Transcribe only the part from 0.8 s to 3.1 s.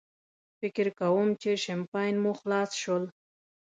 کوم چې شیمپین مو خلاص شول.